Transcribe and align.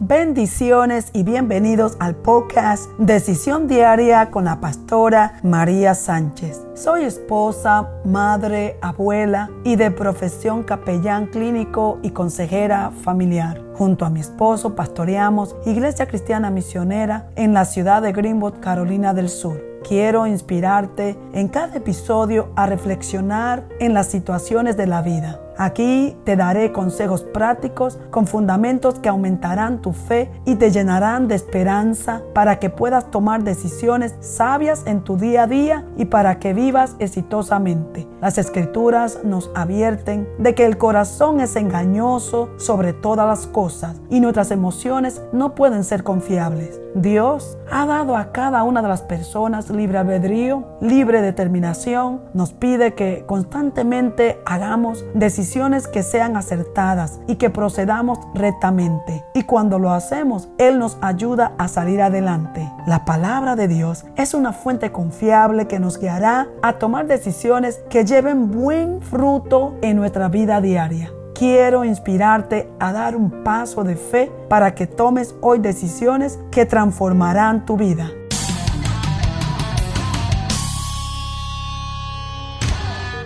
Bendiciones 0.00 1.10
y 1.12 1.24
bienvenidos 1.24 1.96
al 1.98 2.14
podcast 2.14 2.88
Decisión 2.98 3.66
Diaria 3.66 4.30
con 4.30 4.44
la 4.44 4.60
pastora 4.60 5.40
María 5.42 5.96
Sánchez. 5.96 6.64
Soy 6.74 7.02
esposa, 7.02 7.90
madre, 8.04 8.78
abuela 8.80 9.50
y 9.64 9.74
de 9.74 9.90
profesión 9.90 10.62
capellán 10.62 11.26
clínico 11.26 11.98
y 12.04 12.10
consejera 12.10 12.92
familiar. 13.02 13.60
Junto 13.74 14.04
a 14.04 14.10
mi 14.10 14.20
esposo 14.20 14.76
pastoreamos 14.76 15.56
Iglesia 15.66 16.06
Cristiana 16.06 16.48
Misionera 16.48 17.30
en 17.34 17.52
la 17.52 17.64
ciudad 17.64 18.00
de 18.00 18.12
Greenwood, 18.12 18.60
Carolina 18.60 19.14
del 19.14 19.28
Sur. 19.28 19.60
Quiero 19.82 20.28
inspirarte 20.28 21.18
en 21.32 21.48
cada 21.48 21.74
episodio 21.74 22.52
a 22.54 22.66
reflexionar 22.66 23.66
en 23.80 23.94
las 23.94 24.06
situaciones 24.06 24.76
de 24.76 24.86
la 24.86 25.02
vida 25.02 25.40
Aquí 25.60 26.16
te 26.22 26.36
daré 26.36 26.70
consejos 26.70 27.24
prácticos 27.24 27.98
con 28.12 28.28
fundamentos 28.28 29.00
que 29.00 29.08
aumentarán 29.08 29.82
tu 29.82 29.92
fe 29.92 30.30
y 30.44 30.54
te 30.54 30.70
llenarán 30.70 31.26
de 31.26 31.34
esperanza 31.34 32.22
para 32.32 32.60
que 32.60 32.70
puedas 32.70 33.10
tomar 33.10 33.42
decisiones 33.42 34.14
sabias 34.20 34.84
en 34.86 35.02
tu 35.02 35.16
día 35.16 35.42
a 35.42 35.46
día 35.48 35.84
y 35.96 36.04
para 36.04 36.38
que 36.38 36.54
vivas 36.54 36.94
exitosamente. 37.00 38.06
Las 38.20 38.38
escrituras 38.38 39.24
nos 39.24 39.50
advierten 39.56 40.28
de 40.38 40.54
que 40.54 40.64
el 40.64 40.78
corazón 40.78 41.40
es 41.40 41.56
engañoso 41.56 42.50
sobre 42.56 42.92
todas 42.92 43.26
las 43.26 43.48
cosas 43.48 44.00
y 44.10 44.20
nuestras 44.20 44.52
emociones 44.52 45.22
no 45.32 45.56
pueden 45.56 45.82
ser 45.82 46.04
confiables. 46.04 46.80
Dios 46.94 47.58
ha 47.70 47.84
dado 47.84 48.16
a 48.16 48.30
cada 48.30 48.62
una 48.62 48.80
de 48.80 48.88
las 48.88 49.02
personas 49.02 49.70
libre 49.70 49.98
albedrío, 49.98 50.64
libre 50.80 51.20
determinación. 51.20 52.22
Nos 52.32 52.52
pide 52.52 52.94
que 52.94 53.24
constantemente 53.26 54.40
hagamos 54.46 55.04
decisiones 55.14 55.47
que 55.92 56.02
sean 56.02 56.36
acertadas 56.36 57.20
y 57.26 57.36
que 57.36 57.48
procedamos 57.48 58.18
rectamente. 58.34 59.24
Y 59.34 59.44
cuando 59.44 59.78
lo 59.78 59.92
hacemos, 59.92 60.48
Él 60.58 60.78
nos 60.78 60.98
ayuda 61.00 61.52
a 61.58 61.68
salir 61.68 62.02
adelante. 62.02 62.70
La 62.86 63.04
palabra 63.04 63.56
de 63.56 63.66
Dios 63.66 64.04
es 64.16 64.34
una 64.34 64.52
fuente 64.52 64.92
confiable 64.92 65.66
que 65.66 65.78
nos 65.78 65.98
guiará 65.98 66.48
a 66.62 66.74
tomar 66.74 67.06
decisiones 67.06 67.80
que 67.88 68.04
lleven 68.04 68.50
buen 68.50 69.00
fruto 69.00 69.76
en 69.80 69.96
nuestra 69.96 70.28
vida 70.28 70.60
diaria 70.60 71.12
quiero 71.34 71.84
inspirarte 71.84 72.68
a 72.80 72.92
dar 72.92 73.14
un 73.14 73.44
paso 73.44 73.84
de 73.84 73.94
fe 73.94 74.32
para 74.48 74.74
que 74.74 74.88
tomes 74.88 75.36
hoy 75.40 75.60
decisiones 75.60 76.36
que 76.50 76.66
transformarán 76.66 77.64
tu 77.64 77.76
vida. 77.76 78.10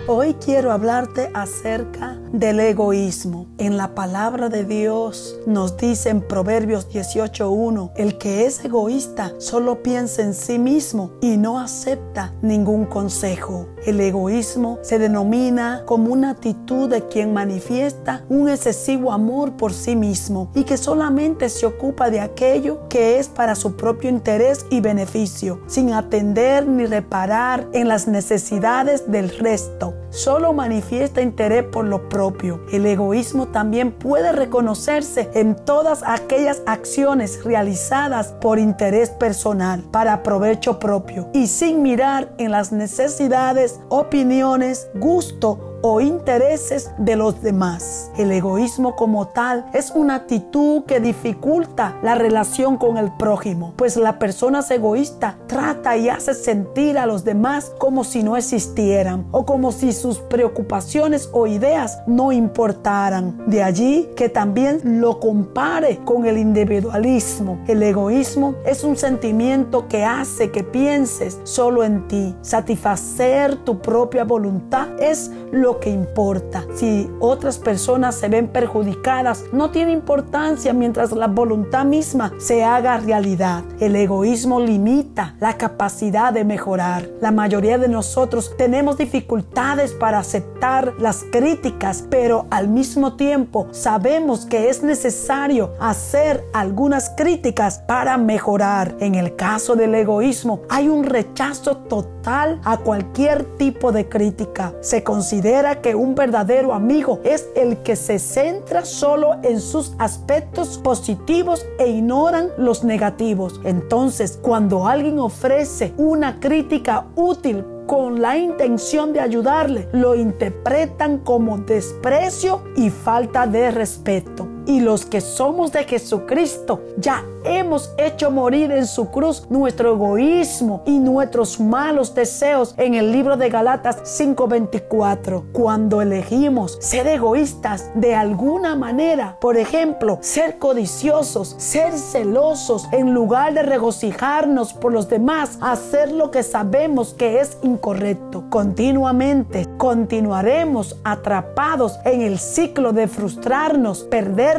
Hoy 0.05 0.33
quiero 0.33 0.73
hablarte 0.73 1.29
acerca 1.33 2.17
del 2.33 2.59
egoísmo. 2.59 3.47
En 3.57 3.77
la 3.77 3.95
palabra 3.95 4.49
de 4.49 4.65
Dios 4.65 5.39
nos 5.47 5.77
dice 5.77 6.09
en 6.09 6.19
Proverbios 6.19 6.89
18.1, 6.89 7.91
el 7.95 8.17
que 8.17 8.45
es 8.45 8.65
egoísta 8.65 9.31
solo 9.37 9.81
piensa 9.81 10.21
en 10.21 10.33
sí 10.33 10.59
mismo 10.59 11.11
y 11.21 11.37
no 11.37 11.57
acepta 11.57 12.33
ningún 12.41 12.85
consejo. 12.85 13.67
El 13.85 14.01
egoísmo 14.01 14.77
se 14.81 14.99
denomina 14.99 15.83
como 15.85 16.11
una 16.11 16.31
actitud 16.31 16.89
de 16.89 17.07
quien 17.07 17.31
manifiesta 17.31 18.25
un 18.27 18.49
excesivo 18.49 19.13
amor 19.13 19.53
por 19.55 19.71
sí 19.71 19.95
mismo 19.95 20.51
y 20.53 20.65
que 20.65 20.75
solamente 20.75 21.47
se 21.47 21.65
ocupa 21.65 22.09
de 22.09 22.19
aquello 22.19 22.89
que 22.89 23.19
es 23.19 23.29
para 23.29 23.55
su 23.55 23.77
propio 23.77 24.09
interés 24.09 24.65
y 24.69 24.81
beneficio, 24.81 25.61
sin 25.67 25.93
atender 25.93 26.67
ni 26.67 26.87
reparar 26.87 27.69
en 27.71 27.87
las 27.87 28.09
necesidades 28.09 29.09
del 29.09 29.29
resto 29.29 29.92
solo 30.09 30.53
manifiesta 30.53 31.21
interés 31.21 31.63
por 31.63 31.85
lo 31.85 32.07
propio. 32.07 32.61
El 32.71 32.85
egoísmo 32.85 33.47
también 33.47 33.91
puede 33.91 34.31
reconocerse 34.31 35.29
en 35.33 35.55
todas 35.55 36.03
aquellas 36.05 36.61
acciones 36.65 37.43
realizadas 37.43 38.27
por 38.39 38.59
interés 38.59 39.09
personal, 39.09 39.83
para 39.91 40.23
provecho 40.23 40.79
propio 40.79 41.29
y 41.33 41.47
sin 41.47 41.81
mirar 41.81 42.33
en 42.37 42.51
las 42.51 42.71
necesidades, 42.71 43.79
opiniones, 43.89 44.87
gusto 44.93 45.72
o 45.83 45.99
intereses 46.01 46.91
de 46.97 47.15
los 47.15 47.41
demás. 47.41 48.09
El 48.17 48.31
egoísmo 48.31 48.95
como 48.95 49.27
tal 49.27 49.65
es 49.73 49.91
una 49.91 50.15
actitud 50.15 50.83
que 50.85 50.99
dificulta 50.99 51.97
la 52.01 52.15
relación 52.15 52.77
con 52.77 52.97
el 52.97 53.11
prójimo, 53.11 53.73
pues 53.75 53.97
la 53.97 54.17
persona 54.17 54.63
egoísta 54.69 55.37
trata 55.45 55.97
y 55.97 56.09
hace 56.09 56.33
sentir 56.33 56.97
a 56.97 57.05
los 57.05 57.25
demás 57.25 57.73
como 57.77 58.03
si 58.03 58.23
no 58.23 58.37
existieran 58.37 59.25
o 59.31 59.45
como 59.45 59.71
si 59.71 59.91
sus 59.91 60.19
preocupaciones 60.19 61.29
o 61.33 61.47
ideas 61.47 61.99
no 62.07 62.31
importaran. 62.31 63.43
De 63.45 63.61
allí 63.61 64.09
que 64.15 64.29
también 64.29 65.01
lo 65.01 65.19
compare 65.19 65.99
con 66.05 66.25
el 66.25 66.37
individualismo. 66.37 67.59
El 67.67 67.83
egoísmo 67.83 68.55
es 68.65 68.85
un 68.85 68.95
sentimiento 68.95 69.87
que 69.89 70.05
hace 70.05 70.49
que 70.49 70.63
pienses 70.63 71.39
solo 71.43 71.83
en 71.83 72.07
ti. 72.07 72.35
Satisfacer 72.41 73.57
tu 73.57 73.79
propia 73.79 74.23
voluntad 74.23 74.87
es 74.99 75.29
lo 75.51 75.72
que 75.79 75.89
importa. 75.89 76.65
Si 76.75 77.09
otras 77.19 77.57
personas 77.57 78.15
se 78.15 78.27
ven 78.27 78.47
perjudicadas, 78.47 79.45
no 79.51 79.71
tiene 79.71 79.91
importancia 79.91 80.73
mientras 80.73 81.11
la 81.11 81.27
voluntad 81.27 81.85
misma 81.85 82.31
se 82.39 82.63
haga 82.63 82.97
realidad. 82.97 83.63
El 83.79 83.95
egoísmo 83.95 84.59
limita 84.59 85.35
la 85.39 85.57
capacidad 85.57 86.33
de 86.33 86.43
mejorar. 86.43 87.09
La 87.21 87.31
mayoría 87.31 87.77
de 87.77 87.87
nosotros 87.87 88.55
tenemos 88.57 88.97
dificultades 88.97 89.93
para 89.93 90.19
aceptar 90.19 90.93
las 90.99 91.23
críticas, 91.31 92.03
pero 92.09 92.45
al 92.49 92.67
mismo 92.67 93.15
tiempo 93.15 93.67
sabemos 93.71 94.45
que 94.45 94.69
es 94.69 94.83
necesario 94.83 95.73
hacer 95.79 96.43
algunas 96.53 97.11
críticas 97.11 97.79
para 97.79 98.17
mejorar. 98.17 98.95
En 98.99 99.15
el 99.15 99.35
caso 99.35 99.75
del 99.75 99.95
egoísmo, 99.95 100.61
hay 100.69 100.87
un 100.87 101.03
rechazo 101.03 101.77
total 101.77 102.22
a 102.25 102.77
cualquier 102.83 103.43
tipo 103.57 103.91
de 103.91 104.07
crítica. 104.07 104.73
Se 104.81 105.03
considera 105.03 105.81
que 105.81 105.95
un 105.95 106.15
verdadero 106.15 106.73
amigo 106.73 107.19
es 107.23 107.49
el 107.55 107.77
que 107.77 107.95
se 107.95 108.19
centra 108.19 108.85
solo 108.85 109.35
en 109.43 109.59
sus 109.59 109.93
aspectos 109.99 110.77
positivos 110.77 111.65
e 111.79 111.89
ignoran 111.89 112.49
los 112.57 112.83
negativos. 112.83 113.59
Entonces, 113.63 114.39
cuando 114.41 114.87
alguien 114.87 115.19
ofrece 115.19 115.93
una 115.97 116.39
crítica 116.39 117.07
útil 117.15 117.65
con 117.87 118.21
la 118.21 118.37
intención 118.37 119.11
de 119.11 119.19
ayudarle, 119.19 119.89
lo 119.91 120.15
interpretan 120.15 121.17
como 121.19 121.57
desprecio 121.57 122.63
y 122.77 122.89
falta 122.89 123.45
de 123.45 123.71
respeto 123.71 124.52
y 124.65 124.79
los 124.79 125.05
que 125.05 125.21
somos 125.21 125.71
de 125.71 125.83
Jesucristo 125.83 126.81
ya 126.97 127.23
hemos 127.45 127.91
hecho 127.97 128.31
morir 128.31 128.71
en 128.71 128.87
su 128.87 129.09
cruz 129.09 129.45
nuestro 129.49 129.93
egoísmo 129.93 130.83
y 130.85 130.99
nuestros 130.99 131.59
malos 131.59 132.15
deseos 132.15 132.73
en 132.77 132.93
el 132.93 133.11
libro 133.11 133.37
de 133.37 133.49
Galatas 133.49 133.97
5:24. 134.03 135.43
Cuando 135.51 136.01
elegimos 136.01 136.77
ser 136.79 137.07
egoístas 137.07 137.89
de 137.95 138.15
alguna 138.15 138.75
manera, 138.75 139.37
por 139.41 139.57
ejemplo, 139.57 140.19
ser 140.21 140.57
codiciosos, 140.57 141.55
ser 141.57 141.93
celosos, 141.97 142.87
en 142.91 143.13
lugar 143.13 143.53
de 143.53 143.63
regocijarnos 143.63 144.73
por 144.73 144.93
los 144.93 145.09
demás, 145.09 145.57
hacer 145.61 146.11
lo 146.11 146.31
que 146.31 146.43
sabemos 146.43 147.13
que 147.13 147.39
es 147.39 147.57
incorrecto, 147.61 148.45
continuamente 148.49 149.67
continuaremos 149.77 150.95
atrapados 151.03 151.99
en 152.05 152.21
el 152.21 152.39
ciclo 152.39 152.93
de 152.93 153.07
frustrarnos, 153.07 154.03
perder 154.03 154.52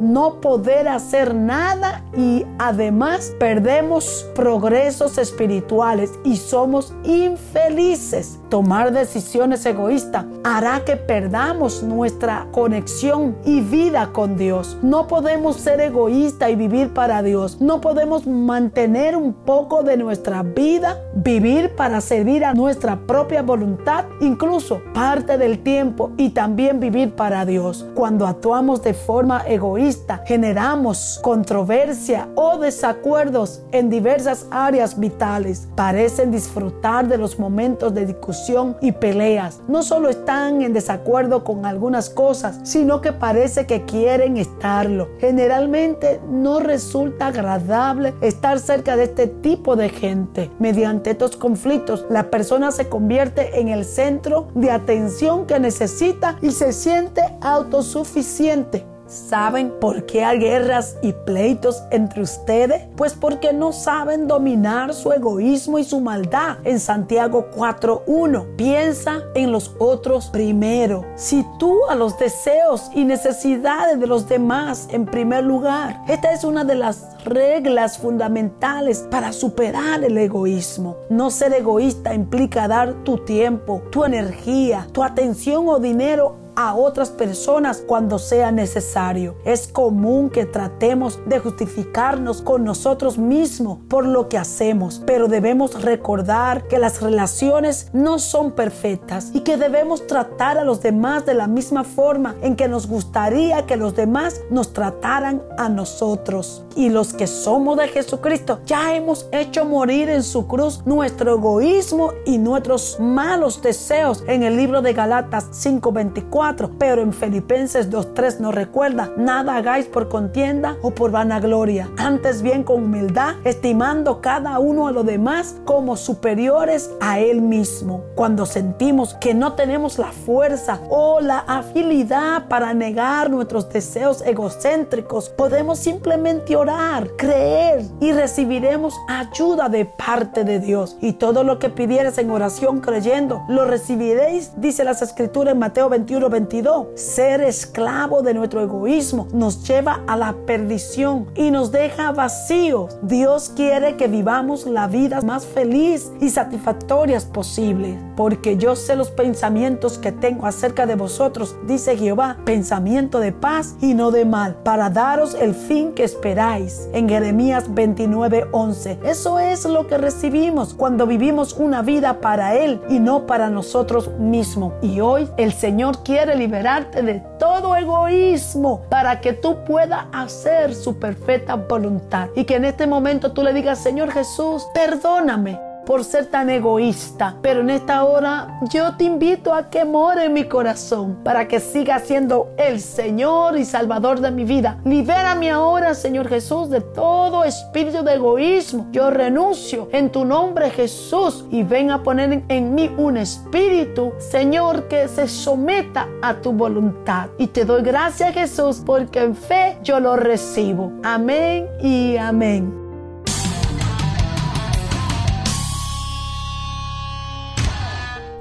no 0.00 0.40
poder 0.40 0.88
hacer 0.88 1.34
nada 1.34 2.04
y 2.16 2.44
además 2.58 3.32
perdemos 3.38 4.26
progresos 4.34 5.18
espirituales 5.18 6.12
y 6.24 6.36
somos 6.36 6.94
infelices. 7.04 8.39
Tomar 8.50 8.92
decisiones 8.92 9.64
egoístas 9.64 10.24
hará 10.42 10.84
que 10.84 10.96
perdamos 10.96 11.84
nuestra 11.84 12.48
conexión 12.50 13.36
y 13.44 13.60
vida 13.60 14.10
con 14.12 14.36
Dios. 14.36 14.76
No 14.82 15.06
podemos 15.06 15.54
ser 15.54 15.80
egoístas 15.80 16.50
y 16.50 16.56
vivir 16.56 16.92
para 16.92 17.22
Dios. 17.22 17.60
No 17.60 17.80
podemos 17.80 18.26
mantener 18.26 19.14
un 19.14 19.34
poco 19.34 19.84
de 19.84 19.96
nuestra 19.96 20.42
vida, 20.42 20.98
vivir 21.14 21.76
para 21.76 22.00
servir 22.00 22.44
a 22.44 22.52
nuestra 22.52 22.98
propia 23.06 23.42
voluntad, 23.42 24.06
incluso 24.20 24.82
parte 24.94 25.38
del 25.38 25.60
tiempo 25.62 26.10
y 26.16 26.30
también 26.30 26.80
vivir 26.80 27.14
para 27.14 27.44
Dios. 27.44 27.86
Cuando 27.94 28.26
actuamos 28.26 28.82
de 28.82 28.94
forma 28.94 29.44
egoísta, 29.46 30.24
generamos 30.26 31.20
controversia 31.22 32.28
o 32.34 32.58
desacuerdos 32.58 33.62
en 33.70 33.90
diversas 33.90 34.48
áreas 34.50 34.98
vitales. 34.98 35.68
Parecen 35.76 36.32
disfrutar 36.32 37.06
de 37.06 37.16
los 37.16 37.38
momentos 37.38 37.94
de 37.94 38.06
discusión 38.06 38.39
y 38.80 38.92
peleas. 38.92 39.60
No 39.68 39.82
solo 39.82 40.08
están 40.08 40.62
en 40.62 40.72
desacuerdo 40.72 41.44
con 41.44 41.66
algunas 41.66 42.08
cosas, 42.08 42.58
sino 42.62 43.00
que 43.00 43.12
parece 43.12 43.66
que 43.66 43.84
quieren 43.84 44.38
estarlo. 44.38 45.08
Generalmente 45.18 46.20
no 46.30 46.58
resulta 46.58 47.26
agradable 47.26 48.14
estar 48.22 48.58
cerca 48.58 48.96
de 48.96 49.04
este 49.04 49.26
tipo 49.26 49.76
de 49.76 49.90
gente. 49.90 50.50
Mediante 50.58 51.10
estos 51.10 51.36
conflictos, 51.36 52.06
la 52.08 52.30
persona 52.30 52.70
se 52.70 52.88
convierte 52.88 53.60
en 53.60 53.68
el 53.68 53.84
centro 53.84 54.48
de 54.54 54.70
atención 54.70 55.46
que 55.46 55.60
necesita 55.60 56.38
y 56.40 56.52
se 56.52 56.72
siente 56.72 57.22
autosuficiente 57.42 58.86
¿Saben 59.10 59.72
por 59.80 60.06
qué 60.06 60.24
hay 60.24 60.38
guerras 60.38 60.96
y 61.02 61.12
pleitos 61.12 61.82
entre 61.90 62.22
ustedes? 62.22 62.82
Pues 62.96 63.12
porque 63.12 63.52
no 63.52 63.72
saben 63.72 64.28
dominar 64.28 64.94
su 64.94 65.10
egoísmo 65.10 65.80
y 65.80 65.84
su 65.84 65.98
maldad. 65.98 66.58
En 66.62 66.78
Santiago 66.78 67.48
4.1, 67.56 68.54
piensa 68.54 69.24
en 69.34 69.50
los 69.50 69.74
otros 69.80 70.28
primero. 70.28 71.04
Si 71.16 71.44
tú 71.58 71.80
a 71.88 71.96
los 71.96 72.16
deseos 72.20 72.88
y 72.94 73.04
necesidades 73.04 73.98
de 73.98 74.06
los 74.06 74.28
demás 74.28 74.86
en 74.92 75.06
primer 75.06 75.42
lugar. 75.42 76.00
Esta 76.06 76.32
es 76.32 76.44
una 76.44 76.62
de 76.62 76.76
las 76.76 77.24
reglas 77.24 77.98
fundamentales 77.98 79.06
para 79.10 79.32
superar 79.32 80.04
el 80.04 80.16
egoísmo. 80.18 80.96
No 81.10 81.30
ser 81.30 81.52
egoísta 81.52 82.14
implica 82.14 82.68
dar 82.68 83.02
tu 83.02 83.18
tiempo, 83.18 83.82
tu 83.90 84.04
energía, 84.04 84.86
tu 84.92 85.02
atención 85.02 85.68
o 85.68 85.80
dinero 85.80 86.39
a 86.56 86.74
otras 86.74 87.10
personas 87.10 87.82
cuando 87.86 88.18
sea 88.18 88.52
necesario. 88.52 89.36
Es 89.44 89.68
común 89.68 90.30
que 90.30 90.46
tratemos 90.46 91.20
de 91.26 91.38
justificarnos 91.38 92.42
con 92.42 92.64
nosotros 92.64 93.18
mismos 93.18 93.78
por 93.88 94.06
lo 94.06 94.28
que 94.28 94.38
hacemos, 94.38 95.02
pero 95.06 95.28
debemos 95.28 95.82
recordar 95.82 96.66
que 96.68 96.78
las 96.78 97.00
relaciones 97.00 97.88
no 97.92 98.18
son 98.18 98.52
perfectas 98.52 99.30
y 99.34 99.40
que 99.40 99.56
debemos 99.56 100.06
tratar 100.06 100.58
a 100.58 100.64
los 100.64 100.80
demás 100.80 101.26
de 101.26 101.34
la 101.34 101.46
misma 101.46 101.84
forma 101.84 102.36
en 102.42 102.56
que 102.56 102.68
nos 102.68 102.86
gustaría 102.86 103.66
que 103.66 103.76
los 103.76 103.94
demás 103.94 104.40
nos 104.50 104.72
trataran 104.72 105.42
a 105.58 105.68
nosotros. 105.68 106.64
Y 106.76 106.88
los 106.88 107.12
que 107.12 107.26
somos 107.26 107.76
de 107.76 107.88
Jesucristo 107.88 108.60
ya 108.66 108.94
hemos 108.94 109.28
hecho 109.32 109.64
morir 109.64 110.08
en 110.08 110.22
su 110.22 110.46
cruz 110.46 110.82
nuestro 110.86 111.34
egoísmo 111.34 112.12
y 112.24 112.38
nuestros 112.38 112.98
malos 113.00 113.60
deseos 113.62 114.24
en 114.26 114.42
el 114.42 114.56
libro 114.56 114.82
de 114.82 114.92
Galatas 114.92 115.46
5:24 115.52 116.39
pero 116.78 117.02
en 117.02 117.12
Filipenses 117.12 117.90
2.3 117.90 118.38
nos 118.38 118.54
recuerda, 118.54 119.10
nada 119.18 119.56
hagáis 119.56 119.84
por 119.84 120.08
contienda 120.08 120.76
o 120.80 120.90
por 120.90 121.10
vanagloria, 121.10 121.90
antes 121.98 122.40
bien 122.40 122.64
con 122.64 122.84
humildad, 122.84 123.34
estimando 123.44 124.22
cada 124.22 124.58
uno 124.58 124.88
a 124.88 124.92
los 124.92 125.04
demás 125.04 125.56
como 125.66 125.98
superiores 125.98 126.90
a 127.00 127.18
él 127.18 127.42
mismo. 127.42 128.04
Cuando 128.14 128.46
sentimos 128.46 129.12
que 129.14 129.34
no 129.34 129.52
tenemos 129.52 129.98
la 129.98 130.12
fuerza 130.12 130.80
o 130.88 131.20
la 131.20 131.40
habilidad 131.40 132.48
para 132.48 132.72
negar 132.72 133.30
nuestros 133.30 133.68
deseos 133.68 134.22
egocéntricos, 134.22 135.28
podemos 135.28 135.78
simplemente 135.78 136.56
orar, 136.56 137.10
creer 137.18 137.84
y 138.00 138.12
recibiremos 138.12 138.94
ayuda 139.08 139.68
de 139.68 139.84
parte 139.84 140.44
de 140.44 140.58
Dios. 140.58 140.96
Y 141.02 141.12
todo 141.12 141.44
lo 141.44 141.58
que 141.58 141.68
pidieres 141.68 142.16
en 142.16 142.30
oración 142.30 142.80
creyendo, 142.80 143.42
lo 143.48 143.66
recibiréis, 143.66 144.52
dice 144.56 144.84
las 144.84 145.02
escrituras 145.02 145.52
en 145.52 145.58
Mateo 145.58 145.90
21, 145.90 146.29
22. 146.30 146.88
Ser 146.94 147.42
esclavo 147.42 148.22
de 148.22 148.34
nuestro 148.34 148.62
egoísmo 148.62 149.28
nos 149.32 149.66
lleva 149.68 150.02
a 150.06 150.16
la 150.16 150.34
perdición 150.46 151.26
y 151.34 151.50
nos 151.50 151.70
deja 151.72 152.12
vacíos. 152.12 152.96
Dios 153.02 153.52
quiere 153.54 153.96
que 153.96 154.08
vivamos 154.08 154.66
la 154.66 154.86
vida 154.86 155.20
más 155.20 155.44
feliz 155.44 156.10
y 156.20 156.30
satisfactoria 156.30 157.10
posible, 157.32 157.98
porque 158.16 158.56
yo 158.56 158.76
sé 158.76 158.94
los 158.94 159.10
pensamientos 159.10 159.98
que 159.98 160.12
tengo 160.12 160.46
acerca 160.46 160.86
de 160.86 160.94
vosotros, 160.94 161.56
dice 161.66 161.96
Jehová, 161.96 162.36
pensamiento 162.44 163.18
de 163.18 163.32
paz 163.32 163.74
y 163.80 163.94
no 163.94 164.10
de 164.10 164.24
mal, 164.24 164.56
para 164.62 164.90
daros 164.90 165.34
el 165.34 165.54
fin 165.54 165.92
que 165.92 166.04
esperáis. 166.04 166.88
En 166.92 167.08
Jeremías 167.08 167.74
29, 167.74 168.46
11. 168.52 168.98
Eso 169.04 169.38
es 169.38 169.64
lo 169.64 169.86
que 169.86 169.98
recibimos 169.98 170.74
cuando 170.74 171.06
vivimos 171.06 171.54
una 171.54 171.82
vida 171.82 172.20
para 172.20 172.54
Él 172.54 172.80
y 172.88 173.00
no 173.00 173.26
para 173.26 173.50
nosotros 173.50 174.10
mismos. 174.18 174.74
Y 174.82 175.00
hoy 175.00 175.28
el 175.36 175.52
Señor 175.52 176.02
quiere 176.02 176.19
liberarte 176.26 177.02
de 177.02 177.20
todo 177.38 177.76
egoísmo 177.76 178.82
para 178.88 179.20
que 179.20 179.32
tú 179.32 179.64
puedas 179.64 180.06
hacer 180.12 180.74
su 180.74 180.98
perfecta 180.98 181.56
voluntad. 181.56 182.28
Y 182.34 182.44
que 182.44 182.56
en 182.56 182.64
este 182.64 182.86
momento 182.86 183.32
tú 183.32 183.42
le 183.42 183.52
digas, 183.52 183.78
Señor 183.78 184.10
Jesús, 184.10 184.66
perdóname 184.74 185.69
por 185.86 186.04
ser 186.04 186.26
tan 186.26 186.50
egoísta. 186.50 187.36
Pero 187.42 187.60
en 187.60 187.70
esta 187.70 188.04
hora 188.04 188.60
yo 188.70 188.96
te 188.96 189.04
invito 189.04 189.54
a 189.54 189.70
que 189.70 189.84
more 189.84 190.24
en 190.24 190.32
mi 190.32 190.44
corazón 190.44 191.18
para 191.24 191.48
que 191.48 191.60
siga 191.60 191.98
siendo 191.98 192.52
el 192.56 192.80
Señor 192.80 193.56
y 193.56 193.64
Salvador 193.64 194.20
de 194.20 194.30
mi 194.30 194.44
vida. 194.44 194.78
Libérame 194.84 195.50
ahora, 195.50 195.94
Señor 195.94 196.28
Jesús, 196.28 196.70
de 196.70 196.80
todo 196.80 197.44
espíritu 197.44 198.02
de 198.02 198.14
egoísmo. 198.14 198.86
Yo 198.92 199.10
renuncio 199.10 199.88
en 199.92 200.10
tu 200.10 200.24
nombre, 200.24 200.70
Jesús, 200.70 201.44
y 201.50 201.62
ven 201.62 201.90
a 201.90 202.02
poner 202.02 202.42
en 202.48 202.74
mí 202.74 202.90
un 202.96 203.16
espíritu, 203.16 204.12
Señor, 204.18 204.88
que 204.88 205.08
se 205.08 205.28
someta 205.28 206.08
a 206.22 206.34
tu 206.34 206.52
voluntad. 206.52 207.28
Y 207.38 207.48
te 207.48 207.64
doy 207.64 207.82
gracias, 207.82 208.34
Jesús, 208.34 208.82
porque 208.84 209.22
en 209.22 209.34
fe 209.34 209.78
yo 209.82 210.00
lo 210.00 210.16
recibo. 210.16 210.92
Amén 211.02 211.66
y 211.82 212.16
amén. 212.16 212.79